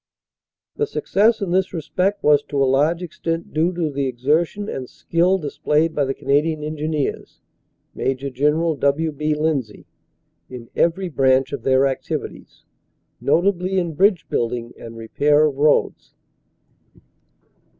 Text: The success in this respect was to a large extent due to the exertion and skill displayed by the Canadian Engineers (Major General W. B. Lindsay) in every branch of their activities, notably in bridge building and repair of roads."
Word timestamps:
The 0.77 0.87
success 0.87 1.41
in 1.41 1.51
this 1.51 1.73
respect 1.73 2.23
was 2.23 2.41
to 2.45 2.57
a 2.59 2.65
large 2.65 3.03
extent 3.03 3.53
due 3.53 3.71
to 3.73 3.91
the 3.91 4.07
exertion 4.07 4.67
and 4.67 4.89
skill 4.89 5.37
displayed 5.37 5.93
by 5.93 6.05
the 6.05 6.15
Canadian 6.15 6.63
Engineers 6.63 7.39
(Major 7.93 8.31
General 8.31 8.75
W. 8.77 9.11
B. 9.11 9.35
Lindsay) 9.35 9.85
in 10.49 10.71
every 10.75 11.07
branch 11.07 11.53
of 11.53 11.61
their 11.61 11.85
activities, 11.85 12.65
notably 13.19 13.77
in 13.77 13.93
bridge 13.93 14.27
building 14.27 14.73
and 14.75 14.97
repair 14.97 15.45
of 15.45 15.57
roads." 15.57 16.15